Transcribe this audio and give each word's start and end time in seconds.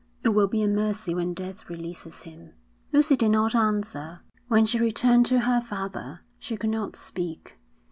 It 0.23 0.29
will 0.29 0.47
be 0.47 0.63
a 0.63 0.67
mercy 0.67 1.13
when 1.13 1.35
death 1.35 1.69
releases 1.69 2.23
him.' 2.23 2.53
Lucy 2.91 3.15
did 3.15 3.29
not 3.29 3.53
answer. 3.53 4.21
When 4.47 4.65
she 4.65 4.79
returned 4.79 5.27
to 5.27 5.41
her 5.41 5.61
father, 5.61 6.21
she 6.39 6.57
could 6.57 6.71
not 6.71 6.95
speak. 6.95 7.59